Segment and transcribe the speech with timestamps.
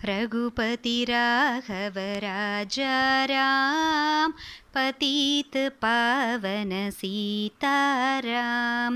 [0.00, 4.32] रघुपति राघव राजा राम
[4.74, 8.94] पतित पावन सीताराम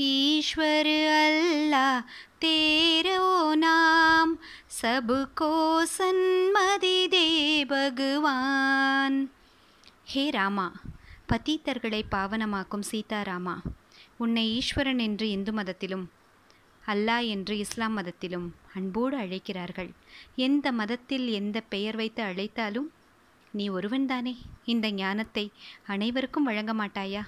[0.00, 0.86] ईश्वर
[1.16, 2.00] अल्लाह
[2.42, 3.24] तेरो
[3.56, 4.36] नाम
[4.80, 5.52] सबको
[5.96, 7.26] सन्मति दे
[7.72, 9.12] भगवान
[10.12, 10.64] ஹே ராமா
[11.30, 13.56] பதீத்தர்களை பாவனமாக்கும் சீதாராமா
[14.24, 16.04] உன்னை ஈஸ்வரன் என்று இந்து மதத்திலும்
[16.87, 19.91] அல்லாஹ் என்று இஸ்லாம் மதத்திலும் அன்போடு அழைக்கிறார்கள்.
[20.35, 22.89] எந்த மதத்தில் எந்த பெயர் வைத்து அழைத்தாலும்
[23.51, 24.37] நீ ஒருவன்தானே?
[24.65, 25.51] இந்த ஞானத்தை
[25.85, 27.23] அனைவருக்கும் வழங்க மாட்டாயா?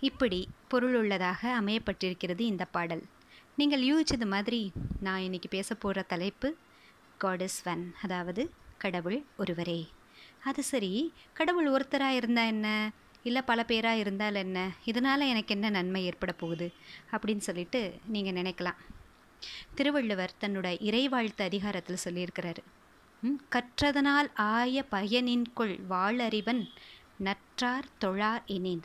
[0.00, 3.04] இப்படி பொருளுள்ளதாக அமையப்பட்டிருக்கிறது இந்த பாடல்.
[3.56, 6.56] நீங்கள் யூகிச்சது மாதிரி நான் இன்னைக்கு பேச போகிற தலைப்பு
[7.20, 9.88] காடஸ் வன் அதாவது கடவுள் ஒருவரே.
[10.44, 12.90] அது சரி கடவுள் ஒருத்தராக இருந்தால் என்ன?
[13.28, 14.58] இல்லை பல பேராக இருந்தால் என்ன?
[14.84, 16.68] இதனால் எனக்கு என்ன நன்மை ஏற்பட போகுது?
[17.12, 18.80] அப்படின்னு சொல்லிட்டு நீங்கள் நினைக்கலாம்.
[19.74, 22.62] திருவள்ளுவர் தன்னோட இறைவாழ்த்து அதிகாரத்தில் சொல்லியிருக்கிறாரு.
[23.22, 26.62] ம், கற்றதனால் ஆய பயனின்கொள் வாழறிவன்
[27.18, 28.84] நற்றார் தொழார் எனின்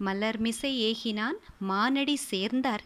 [0.00, 1.38] மலர்மிசை ஏகினான்
[1.68, 2.84] மானடி சேர்ந்தார்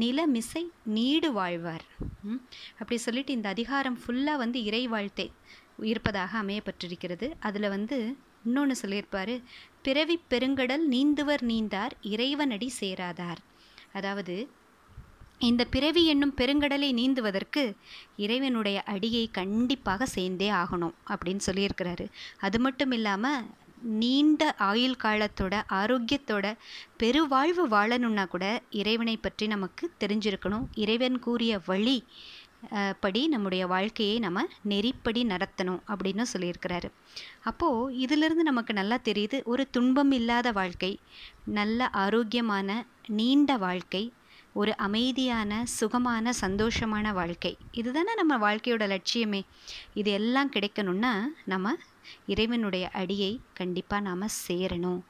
[0.00, 0.62] நிலமிசை
[0.96, 1.84] நீடு வாழ்வார்.
[2.22, 2.40] ம்,
[2.72, 5.26] அப்படி சொல்லிட்டு இந்த அதிகாரம் ஃபுல்லாக வந்து இறை வாழ்த்தே
[5.82, 7.26] இருப்பதாக அமையப்பட்டிருக்கிறது.
[7.40, 7.98] அதில் வந்து
[8.44, 9.32] இன்னொன்று சொல்லியிருப்பார்
[9.86, 13.40] பிறவி பெருங்கடல் நீந்துவர் நீந்தார் இறைவனடி சேராதார்.
[13.98, 14.36] அதாவது
[15.48, 17.62] இந்த பிறவி என்னும் பெருங்கடலை நீந்துவதற்கு
[18.24, 22.06] இறைவனுடைய அடியை கண்டிப்பாக சேர்ந்தே ஆகணும் அப்படின்னு சொல்லியிருக்கிறாரு.
[22.46, 23.44] அது மட்டும் இல்லாமல்
[24.02, 26.46] நீண்ட ஆயுள் காலத்தோட ஆரோக்கியத்தோட
[27.02, 28.46] பெருவாழ்வு வாழணும்னா கூட
[28.80, 30.66] இறைவனை பற்றி நமக்கு தெரிஞ்சிருக்கணும்.
[30.84, 31.98] இறைவன் கூறிய வழி
[33.00, 36.88] படி நம்முடைய வாழ்க்கையை நம்ம நெறிப்படி நடத்தணும் அப்படின்னு சொல்லியிருக்கிறாரு.
[37.44, 40.98] அப்போது இதிலிருந்து நமக்கு நல்லா தெரியுது ஒரு துன்பம் இல்லாத வாழ்க்கை
[41.44, 44.12] நல்ல ஆரோக்கியமான நீண்ட வாழ்க்கை
[44.52, 49.42] ஒரு அமைதியான சுகமான சந்தோஷமான வாழ்க்கை இதுதானே நம்ம வாழ்க்கையோட லட்சியமே.
[49.94, 51.12] இது எல்லாம் கிடைக்கணும்னா
[51.44, 51.74] நம்ம
[52.26, 55.02] இறைவனுடைய அடியை கண்டிப்பாக நாம் சேரணும்.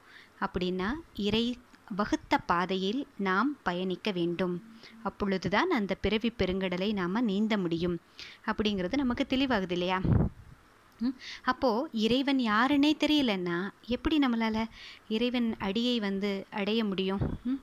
[0.45, 1.57] அப்படின்னா இறை
[1.89, 4.63] வகுத்த பாதையில் நாம் பயணிக்க வேண்டும்.
[5.03, 7.99] அப்பொழுதுதான் அந்த பிறவி பெருங்கடலை நாம் நீந்த முடியும்.
[8.45, 10.01] அப்படிங்கிறது நமக்கு தெளிவாகுது இல்லையா?
[11.43, 14.67] அப்போது இறைவன் யாருன்னே தெரியலன்னா எப்படி நம்மளால்
[15.07, 17.19] இறைவன் அடியை வந்து அடைய முடியும்?
[17.43, 17.53] ம்?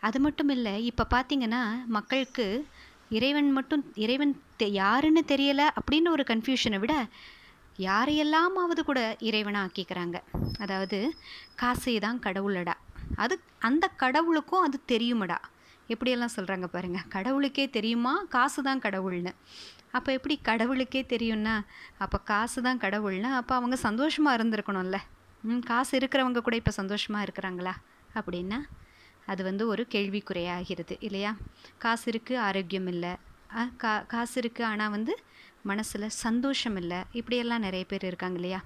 [0.00, 2.66] அது மட்டும் இல்லை இப்போ பார்த்தீங்கன்னா மக்களுக்கு
[3.10, 7.06] இறைவன் மட்டும் இறைவன் தெ- யாருன்னு தெரியலை அப்படின்னு ஒரு கன்ஃபியூஷனை விட
[7.78, 10.20] யாரையெல்லாமாவது கூட இறைவனாக ஆக்கிக்கிறாங்க.
[10.58, 11.14] அதாவது
[11.62, 12.74] காசே தான் கடவுளடா.
[13.24, 13.34] அது
[13.68, 15.38] அந்த கடவுளுக்கும் அது தெரியுமடா.
[15.92, 18.12] எப்படியெல்லாம் சொல்கிறாங்க பாருங்கள் கடவுளுக்கே தெரியுமா?
[18.34, 19.32] காசு தான் கடவுள்னு.
[19.96, 21.54] அப்போ எப்படி கடவுளுக்கே தெரியும்னா
[22.04, 24.98] அப்போ காசு தான் கடவுள்னா அப்போ அவங்க சந்தோஷமாக இருந்திருக்கணும்ல.
[25.70, 27.74] காசு இருக்கிறவங்க கூட இப்போ சந்தோஷமாக இருக்கிறாங்களா?
[28.18, 28.58] அப்படின்னா
[29.32, 31.32] அது வந்து ஒரு கேள்விக்குறையாகிறது இல்லையா?
[31.84, 33.12] காசு இருக்குது ஆரோக்கியம் இல்லை.
[33.82, 35.12] கா காசு இருக்குது ஆனால் வந்து
[35.62, 36.98] மனசில் சந்தோஷம் இல்லை.
[37.12, 38.62] இப்படியெல்லாம் நிறைய பேர் இருக்காங்க இல்லையா?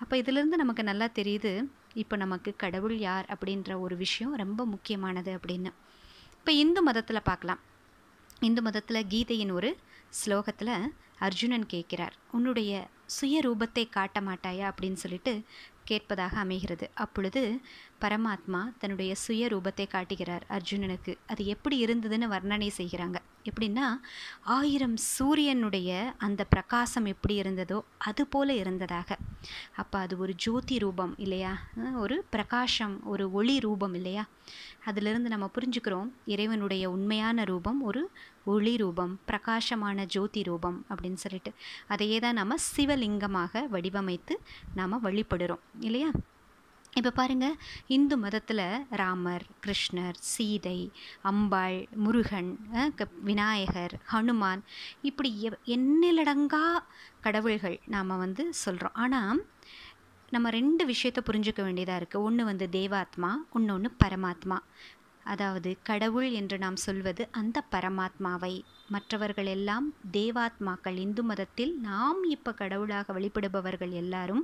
[0.00, 5.72] அப்போ இதிலிருந்து நமக்கு நல்லா தெரியுது இப்போ நமக்கு கடவுள் யார் அப்படின்ற ஒரு விஷயம் ரொம்ப முக்கியமானது அப்படின்னு.
[6.38, 7.60] இப்போ இந்து மதத்தில் பார்க்கலாம்.
[8.40, 9.76] இந்து மதத்தில் கீதையின் ஒரு
[10.24, 14.66] ஸ்லோகத்தில் அர்ஜுனன் கேட்கிறார் உன்னுடைய சுய ரூபத்தை காட்ட மாட்டாயா?
[14.70, 15.42] அப்படின்னு சொல்லிட்டு
[15.84, 16.90] கேட்பதாக அமைகிறது.
[16.94, 17.60] அப்பொழுது
[18.00, 21.12] பரமாத்மா தன்னுடைய சுய ரூபத்தை காட்டுகிறார் அர்ஜுனனுக்கு.
[21.26, 23.16] அது எப்படி இருந்ததுன்னு வர்ணனை செய்கிறாங்க.
[23.44, 23.86] எப்படின்னா
[24.42, 29.16] ஆயிரம் சூரியனுடைய அந்த பிரகாசம் எப்படி இருந்ததோ அது போல இருந்ததாக.
[29.76, 31.52] அப்போ அது ஒரு ஜோதி ரூபம் இல்லையா?
[31.94, 34.26] ஒரு பிரகாசம் ஒரு ஒளி ரூபம் இல்லையா?
[34.84, 38.10] அதிலிருந்து நம்ம புரிஞ்சுக்கிறோம் இறைவனுடைய உண்மையான ரூபம் ஒரு
[38.44, 41.52] ஒளி ரூபம் பிரகாசமான ஜோதி ரூபம் அப்படின்னு சொல்லிட்டு.
[41.86, 44.34] அதையே தான் நம்ம சிவலிங்கமாக வடிவமைத்து
[44.74, 45.62] நாம் வழிபடுறோம்.
[45.80, 46.10] இல்லையா?
[46.92, 47.54] இப்போ பாருங்க
[47.86, 50.92] இந்து மதத்தில் ராமர் கிருஷ்ணர் சீதை
[51.22, 52.58] அம்பாள் முருகன்
[53.22, 54.62] விநாயகர் ஹனுமான்
[55.02, 56.76] இப்படி எண்ணிலடங்கா
[57.20, 59.46] கடவுள்கள் நாம் வந்து சொல்கிறோம் ஆனால்
[60.30, 64.58] நம்ம ரெண்டு விஷயத்தை புரிஞ்சுக்க வேண்டியதாக இருக்குது ஒன்று வந்து தேவாத்மா இன்னொன்று பரமாத்மா.
[65.32, 68.54] அதாவது கடவுள் என்று நாம் சொல்வது அந்த பரமாத்மாவை.
[68.94, 70.96] மற்றவர்கள் எல்லாம் தேவாத்மாக்கள்.
[71.04, 74.42] இந்து மதத்தில் நாம் இப்போ கடவுளாக வழிபடுபவர்கள் எல்லாரும்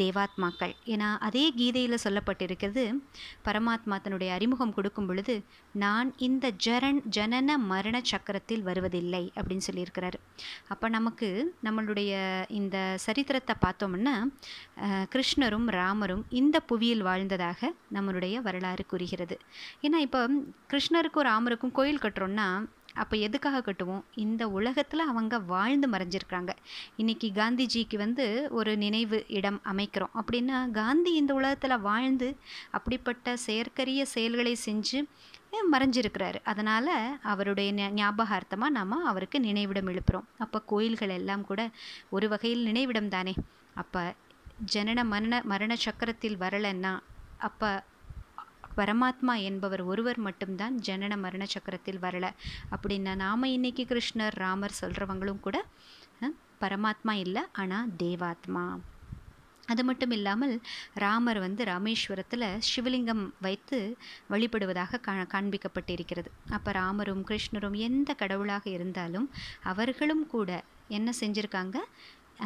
[0.00, 0.74] தேவாத்மாக்கள்.
[0.92, 2.84] ஏன்னா அதே கீதையில் சொல்லப்பட்டிருக்கிறது
[3.46, 5.36] பரமாத்மா தன்னுடைய அறிமுகம் கொடுக்கும் பொழுது
[5.84, 10.20] நான் இந்த ஜரன் ஜனன மரண சக்கரத்தில் வருவதில்லை அப்படின்னு சொல்லியிருக்கிறாரு.
[10.72, 11.30] அப்போ நமக்கு
[11.68, 12.12] நம்மளுடைய
[12.60, 14.14] இந்த சரித்திரத்தை பார்த்தோம்னா
[15.14, 19.38] கிருஷ்ணரும் ராமரும் இந்த புவியில் வாழ்ந்ததாக நம்மளுடைய வரலாறு கூறுகிறது.
[19.86, 20.22] ஏன்னா இப்போ
[20.70, 22.46] கிருஷ்ணருக்கும் ராமருக்கும் கோயில் கட்டுறோன்னா
[22.94, 24.00] அப்போ எதுக்காக கட்டுவோம்?
[24.14, 26.52] இந்த உலகத்தில் அவங்க வாழ்ந்து மறைஞ்சிருக்கிறாங்க.
[26.96, 30.12] இன்னைக்கு காந்திஜிக்கு வந்து ஒரு நினைவு இடம் அமைக்கிறோம்.
[30.20, 32.28] அப்படின்னா காந்தி இந்த உலகத்தில் வாழ்ந்து
[32.70, 35.00] அப்படிப்பட்ட செயற்கரிய செயல்களை செஞ்சு
[35.74, 36.40] மறைஞ்சிருக்கிறாரு.
[36.44, 36.92] அதனால்
[37.22, 41.70] அவருடைய ஞாபகார்த்தமாக நாம் அவருக்கு நினைவிடம் எழுப்புகிறோம் அப்போ கோயில்கள் எல்லாம் கூட
[42.08, 43.36] ஒரு வகையில் நினைவிடம் தானே
[43.74, 44.02] அப்போ
[44.74, 46.94] ஜனன மரண மரண சக்கரத்தில் வரலைன்னா
[47.38, 47.70] அப்போ
[48.76, 52.28] பரமாத்மா என்பவர் ஒருவர் மட்டும்தான் ஜனன மரண சக்கரத்தில் வரல.
[52.74, 55.58] அப்படின்னா நாம் இன்னைக்கு கிருஷ்ணர் ராமர் சொல்கிறவங்களும் கூட
[56.60, 58.64] பரமாத்மா இல்லை ஆனால் தேவாத்மா.
[59.66, 60.54] அது மட்டும் இல்லாமல்
[60.94, 63.78] ராமர் வந்து ராமேஸ்வரத்தில் சிவலிங்கம் வைத்து
[64.30, 66.30] வழிபடுவதாக கா காண்பிக்கப்பட்டிருக்கிறது.
[66.48, 69.28] அப்போ ராமரும் கிருஷ்ணரும் எந்த கடவுளாக இருந்தாலும்
[69.72, 70.50] அவர்களும் கூட
[70.88, 71.76] என்ன செஞ்சுருக்காங்க?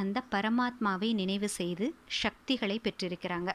[0.00, 1.86] அந்த பரமாத்மாவை நினைவு செய்து
[2.22, 3.50] சக்திகளை பெற்றிருக்கிறாங்க.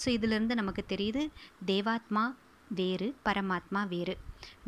[0.00, 1.22] ஸோ இதிலிருந்து நமக்கு தெரியுது
[1.70, 2.24] தேவாத்மா
[2.70, 4.14] வேறு பரமாத்மா வேறு.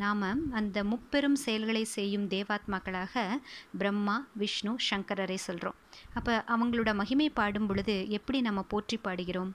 [0.03, 0.23] நாம்
[0.59, 3.25] அந்த முப்பெரும் செயல்களை செய்யும் தேவாத்மாக்களாக
[3.81, 5.79] பிரம்மா விஷ்ணு சங்கரரை சொல்கிறோம்
[6.19, 9.51] அப்போ அவங்களோட மகிமை பாடும் பொழுது எப்படி நம்ம போற்றி பாடுகிறோம்?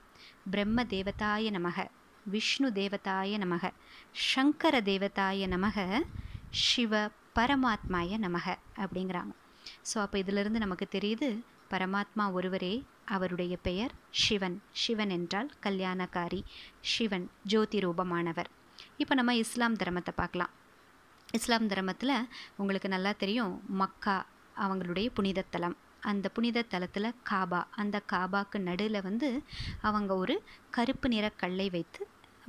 [0.52, 1.86] பிரம்ம தேவதாய நமக
[2.26, 3.70] விஷ்ணு தேவதாய நமக
[4.32, 5.86] சங்கர தேவதாய நமக
[6.66, 7.02] சிவ
[7.38, 8.46] பரமாத்மாய நமக
[8.82, 9.32] அப்படிங்கிறாங்க.
[9.88, 11.28] ஸோ அப்போ இதிலிருந்து நமக்கு தெரியுது
[11.72, 12.74] பரமாத்மா ஒருவரே
[13.14, 13.92] அவருடைய பெயர்
[14.22, 14.56] சிவன்.
[14.82, 16.40] சிவன் என்றால் கல்யாணக்காரி
[16.92, 18.50] சிவன் ஜோதி ரூபமானவர்
[19.02, 20.52] இப்போ நம்ம இஸ்லாம் தர்மத்தை பார்க்கலாம்.
[21.38, 22.14] இஸ்லாம் தர்மத்தில்
[22.60, 24.16] உங்களுக்கு நல்லா தெரியும் மக்கா
[24.64, 25.76] அவங்களுடைய புனித தலம்
[26.10, 29.28] அந்த புனித தலத்தில் காபா அந்த காபாக்கு நடுவில் வந்து
[29.88, 30.34] அவங்க ஒரு
[30.76, 32.00] கருப்பு நிற கல்லை வைத்து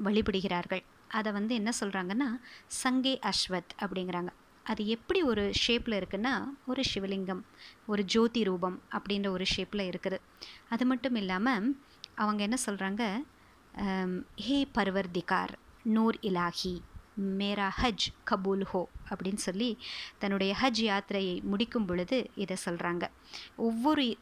[0.05, 0.83] வழிபடுகிறார்கள்.
[1.17, 2.29] அதை வந்து என்ன சொல்கிறாங்கன்னா
[2.83, 4.31] சங்கே அஸ்வத் அப்படிங்கிறாங்க.
[4.63, 6.33] அது எப்படி ஒரு ஷேப்பில் இருக்குன்னா
[6.65, 7.41] ஒரு சிவலிங்கம்
[7.85, 10.17] ஒரு ஜோதி ரூபம் அப்படின்ற ஒரு ஷேப்பில் இருக்குது.
[10.69, 11.67] அது மட்டும் இல்லாமல்
[12.15, 13.03] அவங்க என்ன சொல்கிறாங்க
[14.35, 16.75] ஹே பர்வர்திகார் நூர் இலாஹி
[17.39, 19.77] மேரா ஹஜ் கபூல் ஹோ அப்படின்னு சொல்லி
[20.19, 23.05] தன்னுடைய ஹஜ் யாத்திரையை முடிக்கும் பொழுது இதை சொல்கிறாங்க
[23.55, 24.17] ஒவ்வொரு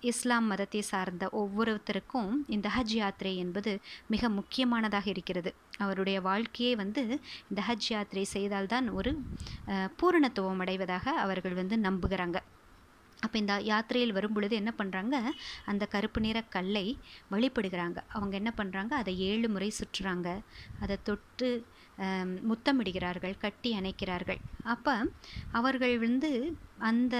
[0.00, 3.72] இஸ்லாம் மதத்தை சார்ந்த ஒவ்வொருத்தருக்கும் இந்த ஹஜ் யாத்திரை என்பது
[4.08, 5.52] மிக முக்கியமானதாக இருக்கிறது.
[5.78, 7.02] அவருடைய வாழ்க்கையே வந்து
[7.48, 9.12] இந்த ஹஜ் யாத்திரை செய்தால்தான் ஒரு
[10.00, 12.38] பூரணத்துவம் அடைவதாக அவர்கள் வந்து நம்புகிறாங்க.
[13.20, 15.16] அப்போ இந்த யாத்திரையில் வரும் பொழுது என்ன பண்ணுறாங்க
[15.64, 16.98] அந்த கருப்பு நிற கல்லை
[17.30, 17.98] வழிபடுகிறாங்க.
[18.08, 20.28] அவங்க என்ன பண்ணுறாங்க அதை ஏழு முறை சுற்றுறாங்க.
[20.80, 21.48] அதை தொட்டு
[22.50, 24.40] முத்தமிடுகிறார்கள் கட்டி அணைக்கிறார்கள்.
[24.72, 24.94] அப்போ
[25.58, 26.30] அவர்கள் வந்து
[26.88, 27.16] அந்த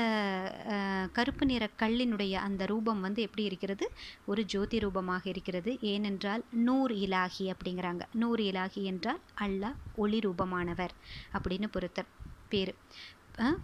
[1.17, 3.87] கருப்பு நிற கல்லினுடைய அந்த ரூபம் வந்து எப்படி இருக்கிறது?
[4.31, 5.73] ஒரு ஜோதி ரூபமாக இருக்கிறது.
[5.93, 8.05] ஏனென்றால் நூர் இலாகி அப்படிங்கிறாங்க.
[8.23, 10.95] நூர் இலாகி என்றால் அல்லாஹ் ஒளி ரூபமானவர்
[11.39, 12.11] அப்படின்னு பொறுத்தர்
[12.51, 12.75] பேர்.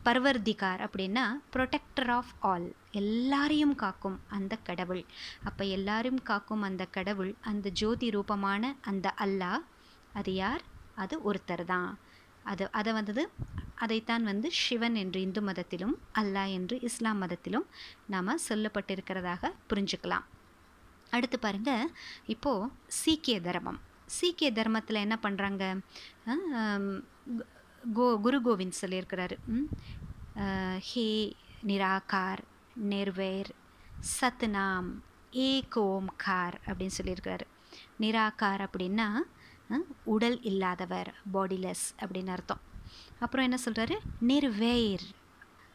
[0.07, 1.23] பர்வர்திகார் அப்படின்னா
[1.55, 2.67] ப்ரொடெக்டர் ஆஃப் ஆல்
[3.01, 5.01] எல்லாரையும் காக்கும் அந்த கடவுள்.
[5.49, 9.65] அப்போ எல்லாரையும் காக்கும் அந்த கடவுள் அந்த ஜோதி ரூபமான அந்த அல்லாஹ்
[10.15, 10.63] அது யார்?
[11.03, 11.91] அது ஒருத்தர் தான்.
[12.51, 13.23] அது அதை வந்தது
[13.85, 17.67] அதைத்தான் வந்து சிவன் என்று இந்து மதத்திலும் அல்லாஹ் என்று இஸ்லாம் மதத்திலும்
[18.13, 20.27] நாம் சொல்லப்பட்டிருக்கிறதாக புரிஞ்சுக்கலாம்.
[21.17, 21.91] அடுத்து பாருங்கள்
[22.35, 22.71] இப்போது
[23.01, 23.81] சீக்கிய தர்மம்.
[24.19, 25.65] சீக்கிய தர்மத்தில் என்ன பண்ணுறாங்க
[27.97, 29.37] கோ குரு கோவிந்த் சொல்லியிருக்கிறாரு.
[30.89, 31.09] ஹே
[31.71, 32.43] நிராகார்
[32.93, 33.51] நிர்வேர்
[34.19, 34.89] சத்நாம்
[35.49, 37.47] ஏக் ஓம்கார் அப்படின்னு சொல்லியிருக்கிறாரு.
[38.03, 39.09] நிராகார் அப்படின்னா
[40.05, 42.61] உடல் இல்லாதவர் பாடிலெஸ் அப்படின்னு அர்த்தம்.
[43.19, 43.97] அப்புறம் என்ன சொல்கிறாரு
[44.27, 45.07] நிர்வேர்.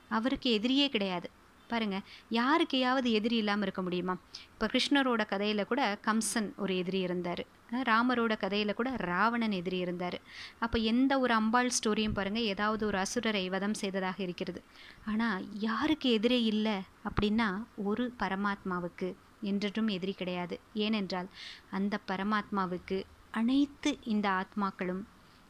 [0.09, 1.29] அவருக்கு எதிரியே கிடையாது.
[1.67, 4.17] பாருங்க யாருக்கையாவது எதிரி இல்லாமல் இருக்க முடியுமா?
[4.53, 7.41] இப்போ கிருஷ்ணரோட கதையில் கூட கம்சன் ஒரு எதிரி இருந்தார்.
[7.71, 10.17] ராமரோட கதையில் கூட ராவணன் எதிரி இருந்தார்.
[10.59, 14.61] அப்போ எந்த ஒரு அம்பாள் ஸ்டோரியும் பாருங்கள் ஏதாவது ஒரு அசுரரை வதம் செய்ததாக இருக்கிறது.
[15.05, 16.77] ஆனால் யாருக்கு எதிரே இல்லை
[17.09, 20.59] அப்படின்னா ஒரு பரமாத்மாவுக்கு என்றும் எதிரி கிடையாது.
[20.73, 21.29] ஏனென்றால்
[21.69, 25.01] அந்த பரமாத்மாவுக்கு அனைத்து இந்த ஆத்மாக்களும்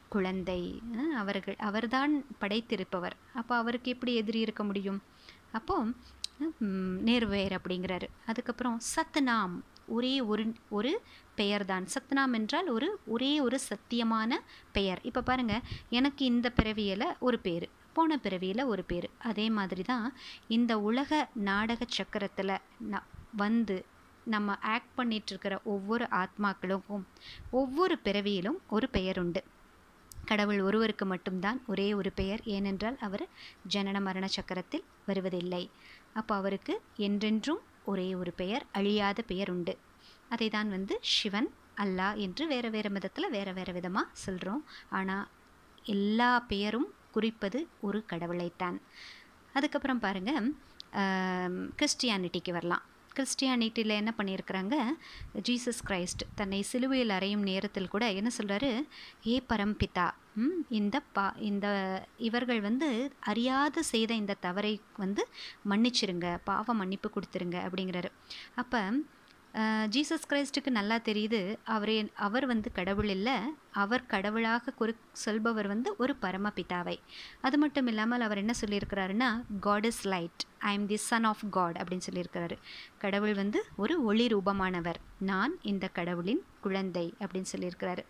[0.08, 0.60] குழந்தை
[1.16, 3.16] அவர்கள் அவர்தான் படைத்திருப்பவர்.
[3.32, 5.00] அப்போ அவருக்கு எப்படி எதிரி இருக்க முடியும்?
[5.52, 5.76] அப்போ
[7.06, 8.06] நேர்வேர் அப்படிங்கிறாரு.
[8.26, 9.54] அதுக்கப்புறம் சத்நாம்
[9.96, 10.92] ஒரே ஒரு ஒரு
[11.34, 14.32] பெயர் தான் சத்நாம் என்றால் ஒரு ஒரே ஒரு சத்தியமான
[14.72, 15.00] பெயர்.
[15.02, 15.54] இப்போ பாருங்க
[15.90, 19.08] எனக்கு இந்த பிறவியில் ஒரு பேர் போன பிறவியில் ஒரு பேர்.
[19.30, 20.06] அதே மாதிரி தான்
[20.48, 21.12] இந்த உலக
[21.48, 22.54] நாடக சக்கரத்தில்
[22.92, 23.02] ந
[23.36, 23.76] வந்து
[24.24, 27.04] நம்ம ஆக்ட் பண்ணிட்டு இருக்கிற ஒவ்வொரு ஆத்மாக்களுக்கும்
[27.50, 29.42] ஒவ்வொரு பிறவியிலும் ஒரு பெயர் உண்டு
[30.24, 33.24] கடவுள் ஒருவருக்கு மட்டும்தான் ஒரே ஒரு பெயர் ஏனென்றால் அவர்
[33.74, 35.70] ஜனன மரண சக்கரத்தில் வருவதில்லை.
[36.12, 39.78] அப்போ அவருக்கு என்றென்றும் ஒரே ஒரு பெயர் அழியாத பெயர் உண்டு
[40.28, 41.50] அதை தான் வந்து சிவன்
[41.82, 45.26] அல்லாஹ் என்று வேறு வேறு மதத்தில் வேறு வேறு விதமாக சொல்கிறோம் ஆனால்
[45.84, 48.76] எல்லா பெயரும் குறிப்பது ஒரு கடவுளைத்தான்.
[49.52, 50.48] அதுக்கப்புறம் பாருங்கள்
[51.78, 52.84] கிறிஸ்டியானிட்டிக்கு வரலாம்.
[53.16, 54.74] கிறிஸ்டியானிட்டியில் என்ன பண்ணியிருக்கிறாங்க?
[55.48, 58.70] ஜீசஸ் கிரைஸ்ட் தன்னை சிலுவையில் அறையும் நேரத்தில் கூட என்ன சொல்கிறாரு
[59.26, 60.08] ஏ பரம்பிதா
[60.78, 61.66] இந்த பா இந்த
[62.16, 62.88] இவர்கள் வந்து
[63.30, 65.22] அறியாத செய்த இந்த தவறை வந்து
[65.70, 68.10] மன்னிச்சிருங்க பாவ மன்னிப்பு கொடுத்துருங்க அப்படிங்கிறாரு.
[68.54, 68.80] அப்போ
[69.94, 71.40] ஜீசஸ் கிரைஸ்டுக்கு நல்லா தெரியுது.
[71.74, 73.34] அவரே அவர் வந்து கடவுள் இல்லை.
[73.82, 76.96] அவர் கடவுளாக குறி சொல்பவர் வந்து ஒரு பரமபிதாவை.
[77.40, 79.30] அது மட்டும் இல்லாமல் அவர் என்ன சொல்லியிருக்கிறாருன்னா
[79.66, 82.58] God is light I am the son of God அப்படின்னு சொல்லியிருக்கிறாரு.
[82.98, 85.00] கடவுள் வந்து ஒரு ஒளி ரூபமானவர்.
[85.30, 88.04] நான் இந்த கடவுளின் குழந்தை அப்படின்னு சொல்லியிருக்கிறாரு.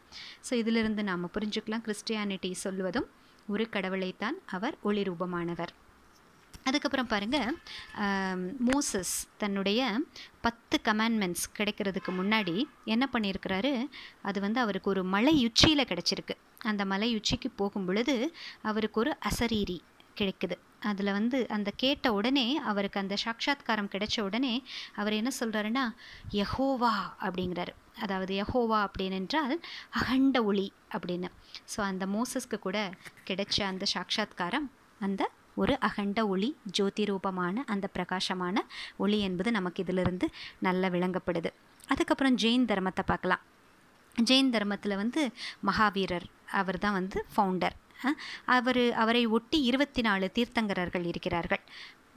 [0.49, 1.87] ஸோ இதிலிருந்து நாம் புரிஞ்சுக்கலாம்.
[1.89, 3.09] கிறிஸ்டியானிட்டி சொல்லுவதும்
[3.49, 5.73] ஒரு கடவுளைத்தான் அவர் ஒளி ரூபமானவர்.
[6.69, 7.55] அதுக்கப்புறம் பாருங்கள்
[8.69, 9.81] மோசஸ் தன்னுடைய
[10.47, 12.57] பத்து கமாண்ட்மெண்ட்ஸ் கிடைக்கிறதுக்கு முன்னாடி
[12.95, 13.73] என்ன பண்ணியிருக்கிறாரு?
[14.29, 16.37] அது வந்து அவருக்கு ஒரு மலை உச்சியில் கிடச்சிருக்கு.
[16.71, 18.17] அந்த மலை உச்சிக்கு போகும் பொழுது
[18.71, 19.79] அவருக்கு ஒரு அசரீரி
[20.19, 20.57] கிடைக்குது.
[20.91, 24.53] அதில் வந்து அந்த கேட்ட உடனே அவருக்கு அந்த சாட்சாத்காரம் கிடைச்ச உடனே
[25.01, 25.85] அவர் என்ன சொல்கிறாருன்னா
[26.41, 26.95] யஹோவா
[27.27, 27.73] அப்படிங்கிறாரு.
[28.05, 29.57] அதாவது யஹோவா அப்படின்னு என்றால்
[30.01, 31.31] அகண்ட ஒளி அப்படின்னு.
[31.73, 32.79] ஸோ அந்த மோசஸ்க்கு கூட
[33.31, 34.69] கிடைச்ச அந்த சாட்சாத்காரம்
[35.01, 35.23] அந்த
[35.63, 38.65] ஒரு அகண்ட ஒளி ஜோதி ரூபமான அந்த பிரகாசமான
[39.05, 40.27] ஒளி என்பது நமக்கு இதிலிருந்து
[40.67, 41.51] நல்லா விளங்கப்படுது.
[41.89, 43.43] அதுக்கப்புறம் ஜெயின் தர்மத்தை பார்க்கலாம்.
[44.17, 45.23] ஜெயின் தர்மத்தில் வந்து
[45.69, 46.27] மகாவீரர்
[46.61, 47.77] அவர் தான் வந்து ஃபவுண்டர்
[48.57, 51.63] அவர் அவரை ஒட்டி இருபத்தி நாலு தீர்த்தங்கரர்கள் இருக்கிறார்கள்.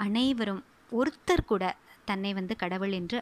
[0.05, 0.61] அனைவரும்
[0.91, 1.63] ஒருத்தர் கூட
[2.09, 3.17] தன்னை வந்து கடவுள் என்று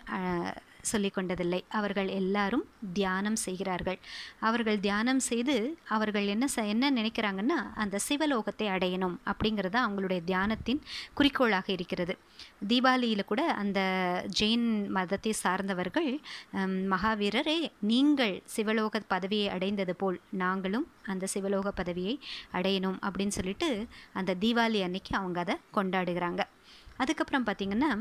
[0.92, 4.00] சொல்லிக் கொண்டதில்லை அவர்கள் எல்லாரும் தியானம் செய்கிறார்கள்.
[4.48, 5.56] அவர்கள் தியானம் செய்து
[5.96, 10.82] அவர்கள் என்ன ச என்ன நினைக்கிறாங்கன்னா அந்த சிவலோகத்தை அடையணும் அப்படிங்கிறது அவங்களுடைய தியானத்தின்
[11.14, 12.16] குறிக்கோளாக இருக்கிறது.
[12.72, 13.80] தீபாவளியில் கூட அந்த
[14.40, 16.12] ஜெயின் மதத்தை சார்ந்தவர்கள்
[16.94, 17.58] மகாவீரரே
[17.92, 22.16] நீங்கள் சிவலோக பதவியை அடைந்தது போல் நாங்களும் அந்த சிவலோக பதவியை
[22.58, 23.70] அடையணும் அப்படின்னு சொல்லிட்டு
[24.22, 26.42] அந்த தீபாவளி அன்னைக்கு அவங்க அதை கொண்டாடுகிறாங்க.
[27.04, 27.92] அதுக்கப்புறம் பார்த்திங்கன்னா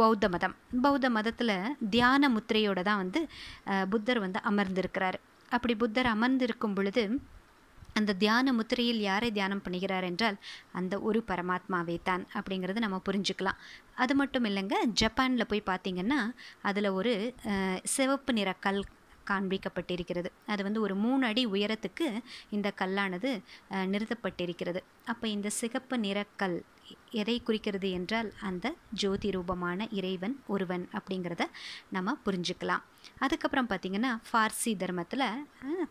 [0.00, 0.54] பௌத்த மதம்.
[0.84, 1.54] பௌத்த மதத்தில்
[1.94, 3.20] தியான முத்திரையோடு தான் வந்து
[3.92, 5.18] புத்தர் வந்து அமர்ந்திருக்கிறார்.
[5.56, 7.04] அப்படி புத்தர் அமர்ந்திருக்கும் பொழுது
[7.98, 10.36] அந்த தியான முத்திரையில் யாரை தியானம் பண்ணுகிறார் என்றால்
[10.78, 13.60] அந்த ஒரு பரமாத்மாவே தான் அப்படிங்கிறது நம்ம புரிஞ்சுக்கலாம்.
[14.02, 16.20] அது மட்டும் இல்லைங்க ஜப்பானில் போய் பார்த்திங்கன்னா
[16.70, 17.14] அதில் ஒரு
[17.94, 18.82] சிவப்பு நிற கல்
[19.30, 20.30] காண்பிக்கப்பட்டிருக்கிறது.
[20.52, 22.08] அது வந்து ஒரு மூணு அடி உயரத்துக்கு
[22.56, 23.30] இந்த கல்லானது
[23.92, 24.82] நிறுத்தப்பட்டிருக்கிறது.
[25.12, 26.58] அப்போ இந்த சிகப்பு நிறக்கல்
[27.20, 28.66] எதை குறிக்கிறது என்றால் அந்த
[29.02, 31.44] ஜோதி ரூபமான இறைவன் ஒருவன் அப்படிங்கிறத
[31.94, 32.84] நம்ம புரிஞ்சுக்கலாம்.
[33.24, 35.26] அதுக்கப்புறம் பார்த்திங்கன்னா ஃபார்சி தர்மத்தில்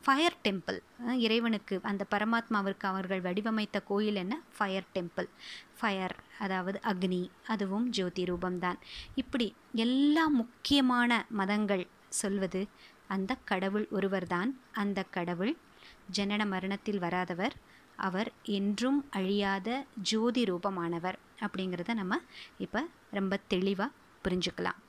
[0.06, 0.80] ஃபயர் டெம்பிள்
[1.26, 4.36] இறைவனுக்கு அந்த பரமாத்மாவிற்கு அவர்கள் வடிவமைத்த கோயில் என்ன?
[4.58, 5.30] ஃபயர் டெம்பிள்
[5.80, 6.16] ஃபயர்
[6.46, 7.22] அதாவது அக்னி
[7.54, 8.80] அதுவும் ஜோதி ரூபம்தான்
[9.24, 9.48] இப்படி
[9.86, 11.12] எல்லா முக்கியமான
[11.42, 11.86] மதங்கள்
[12.22, 12.62] சொல்வது
[13.08, 14.60] அந்த கடவுள் ஒருவர்தான்.
[14.72, 15.58] அந்த கடவுள்
[16.12, 17.56] ஜனன மரணத்தில் வராதவர்.
[17.96, 21.16] அவர் என்றும் அழியாத ஜோதி ரூபமானவர்.
[21.40, 22.20] அப்படிங்கிறத நம்ம
[22.58, 23.92] இப்போ ரொம்ப தெளிவாக
[24.24, 24.80] புரிஞ்சுக்கலாம்.